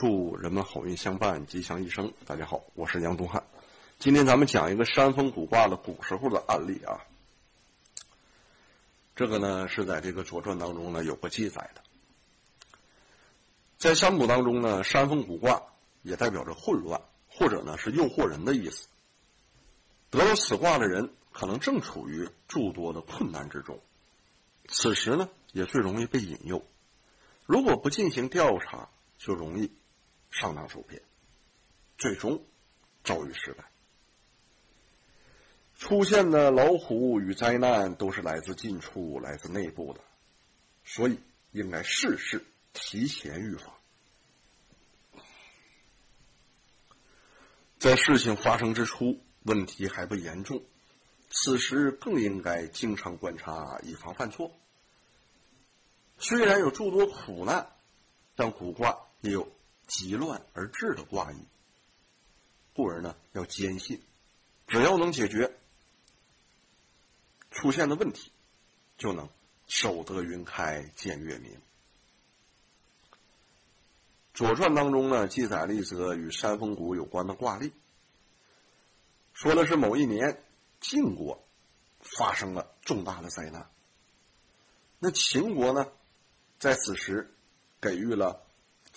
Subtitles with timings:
[0.00, 2.12] 祝人们好运相伴，吉祥一生。
[2.24, 3.42] 大家好，我是杨东汉。
[3.98, 7.00] 今天咱们讲一个山峰古卦的古时候的案例啊。
[9.16, 11.82] 这个呢是在这个《左传》当中呢有个记载的。
[13.76, 15.64] 在山谷当中呢，山峰古卦
[16.02, 18.86] 也代表着混乱，或者呢是诱惑人的意思。
[20.10, 23.80] 得了此卦的人，可能正处于诸多的困难之中，
[24.68, 26.62] 此时呢也最容易被引诱。
[27.46, 28.88] 如果不进行调查，
[29.18, 29.72] 就容易
[30.30, 31.02] 上当受骗，
[31.96, 32.44] 最终
[33.04, 33.64] 遭遇失败。
[35.76, 40.00] 出现的老虎与灾难都是来自近处、来自内部的，
[40.84, 41.20] 所以
[41.52, 43.72] 应该事事提前预防。
[47.78, 50.64] 在事情发生之初，问题还不严重，
[51.30, 54.52] 此时更应该经常观察，以防犯错。
[56.18, 57.70] 虽然有诸多苦难，
[58.34, 59.48] 但卜卦也有
[59.88, 61.36] 急乱而治的卦意。
[62.74, 64.00] 故而呢，要坚信，
[64.68, 65.58] 只要能解决
[67.50, 68.30] 出现的问题，
[68.96, 69.28] 就能
[69.66, 71.50] 守得云开见月明。
[74.32, 77.72] 《左传》当中呢，记载了一则与山峰谷有关的卦例，
[79.32, 80.40] 说的是某一年
[80.80, 81.42] 晋国
[82.00, 83.68] 发生了重大的灾难，
[85.00, 85.90] 那秦国呢？
[86.60, 87.32] 在此时，
[87.80, 88.44] 给予了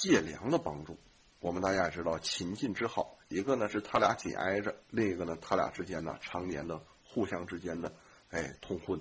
[0.00, 0.98] 借粮的帮助。
[1.40, 7.92] 我们大家也知道秦晋之好，一个呢是他俩紧挨着，另一个呢他俩之间呢常年的互相之间的
[8.30, 8.98] 哎通婚，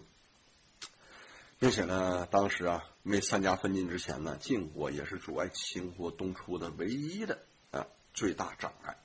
[1.58, 7.40] 并且呢当时啊没三家分晋之前呢，晋国也是阻碍秦国东出的唯一的
[7.72, 8.98] 啊最大障碍。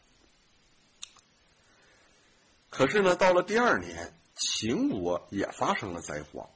[2.71, 6.51] 可是呢，到了第二年，秦国也发生了灾荒，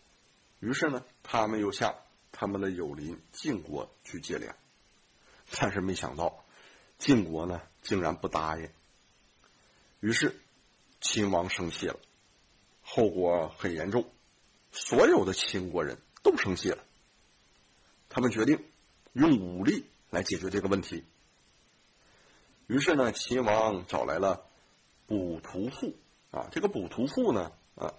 [0.59, 1.95] 于是呢，他们又向。
[2.31, 4.55] 他们的友邻晋国去借粮，
[5.61, 6.45] 但是没想到
[6.99, 8.71] 晋国呢竟然不答应。
[9.99, 10.41] 于是
[11.01, 11.99] 秦王生气了，
[12.83, 14.09] 后果很严重，
[14.71, 16.85] 所有的秦国人都生气了。
[18.09, 18.65] 他们决定
[19.13, 21.05] 用武力来解决这个问题。
[22.69, 24.47] 于是呢，秦王找来了
[25.07, 25.97] 卜屠妇
[26.31, 27.95] 啊，这个卜屠妇呢啊，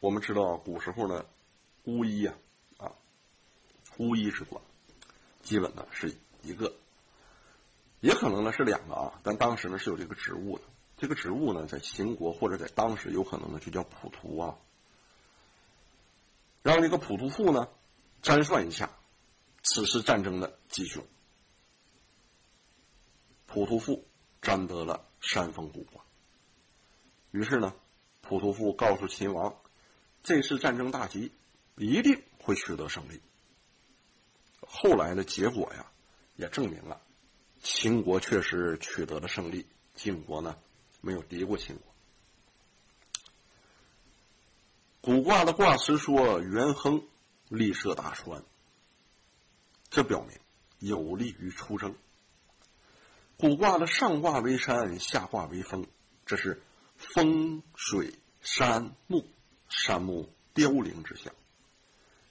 [0.00, 1.24] 我们知道古时候呢
[1.84, 2.36] 巫医啊，
[2.76, 2.92] 啊。
[3.98, 4.60] 巫医之卦，
[5.42, 6.14] 基本呢是
[6.46, 6.72] 一个，
[8.00, 9.20] 也可能呢是两个啊。
[9.22, 10.64] 但当时呢是有这个职务的，
[10.96, 14.56] 这个职务呢在秦国或者在当时有可能呢就叫普图啊。
[16.62, 17.68] 让这个普图父呢
[18.22, 18.90] 占算一下
[19.62, 21.04] 此时战争的吉凶。
[23.46, 24.04] 普图父
[24.42, 25.86] 占得了山峰谷，
[27.30, 27.74] 于是呢
[28.20, 29.56] 普图父告诉秦王，
[30.22, 31.32] 这次战争大吉，
[31.76, 33.20] 一定会取得胜利。
[34.68, 35.86] 后来的结果呀，
[36.36, 37.00] 也证明了
[37.62, 40.56] 秦国确实取得了胜利，晋国呢
[41.00, 41.94] 没有敌过秦国。
[45.00, 47.02] 古卦的卦辞说：“元亨，
[47.48, 48.44] 利涉大川。”
[49.90, 50.38] 这表明
[50.78, 51.94] 有利于出征。
[53.36, 55.86] 古卦的上卦为山，下卦为风，
[56.24, 56.62] 这是
[56.96, 59.26] 风水山木，
[59.68, 61.34] 山木凋零之象，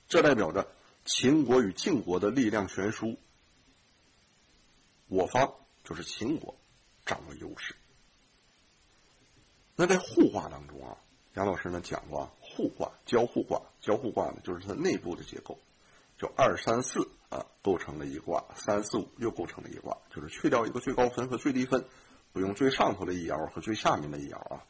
[0.07, 0.67] 这代表着。
[1.07, 3.19] 秦国与晋国的力量悬殊，
[5.07, 6.55] 我方就是秦国
[7.05, 7.75] 掌握优势。
[9.75, 10.97] 那在互卦当中啊，
[11.33, 15.59] 杨老师呢讲过互卦、交互卦、交互卦呢就是它内部的结构，
[16.17, 21.85] 就二三四啊构成了一卦，三四五又构成了一卦，就是去掉一个最高分和最低分，
[22.33, 24.63] 不用最上头的一爻和最下面的一爻啊。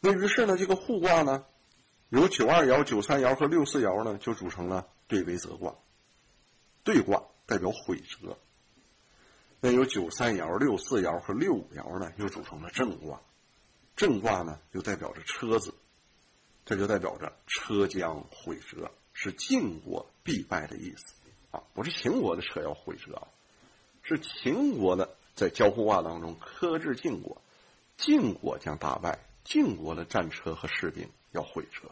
[0.00, 1.44] 那于是呢，这个互卦呢。
[2.10, 5.74] 有九二爻、九三爻和六四爻呢，就组成了对为泽卦。
[6.82, 8.38] 对卦代表毁折。
[9.58, 13.20] 那有九三爻、六四爻和六五爻呢，又组成了正卦。
[13.96, 15.74] 正卦呢，又代表着车子，
[16.64, 21.14] 这就代表着车将毁折，是晋国必败的意思
[21.50, 21.64] 啊！
[21.74, 23.26] 不是秦国的车要毁折，
[24.04, 27.42] 是秦国的在交互卦当中克制晋国，
[27.96, 31.08] 晋国将大败，晋国的战车和士兵。
[31.32, 31.86] 要毁车。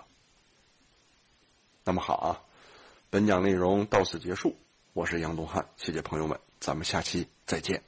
[1.84, 2.40] 那么好啊，
[3.10, 4.56] 本讲内容到此结束。
[4.96, 7.82] 我是杨东汉，谢谢朋友们，咱们下期再见。